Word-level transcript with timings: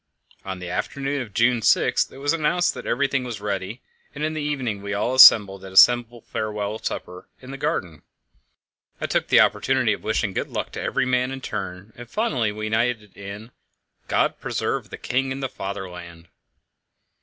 On 0.43 0.57
the 0.57 0.67
afternoon 0.67 1.21
of 1.21 1.31
June 1.31 1.61
6 1.61 2.09
it 2.11 2.17
was 2.17 2.33
announced 2.33 2.73
that 2.73 2.87
everything 2.87 3.23
was 3.23 3.39
ready, 3.39 3.81
and 4.15 4.23
in 4.23 4.33
the 4.33 4.41
evening 4.41 4.81
we 4.81 4.95
all 4.95 5.13
assembled 5.13 5.63
at 5.63 5.71
a 5.71 5.77
simple 5.77 6.21
farewell 6.21 6.79
supper 6.79 7.27
in 7.39 7.51
the 7.51 7.55
garden. 7.57 8.01
I 8.99 9.05
took 9.05 9.27
the 9.27 9.39
opportunity 9.41 9.93
of 9.93 10.03
wishing 10.03 10.33
good 10.33 10.47
luck 10.49 10.71
to 10.71 10.81
every 10.81 11.05
man 11.05 11.29
in 11.29 11.39
turn, 11.39 11.93
and 11.95 12.09
finally 12.09 12.51
we 12.51 12.65
united 12.65 13.15
in 13.15 13.49
a 13.51 13.51
"God 14.07 14.39
preserve 14.39 14.89
the 14.89 14.97
King 14.97 15.31
and 15.31 15.47
Fatherland!" 15.51 16.29